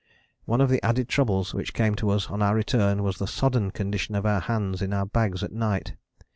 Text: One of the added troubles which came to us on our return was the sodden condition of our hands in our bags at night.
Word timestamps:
One 0.45 0.61
of 0.61 0.69
the 0.71 0.83
added 0.83 1.09
troubles 1.09 1.53
which 1.53 1.75
came 1.75 1.93
to 1.97 2.09
us 2.09 2.27
on 2.31 2.41
our 2.41 2.55
return 2.55 3.03
was 3.03 3.19
the 3.19 3.27
sodden 3.27 3.69
condition 3.69 4.15
of 4.15 4.25
our 4.25 4.39
hands 4.39 4.81
in 4.81 4.93
our 4.93 5.05
bags 5.05 5.43
at 5.43 5.51
night. 5.51 5.93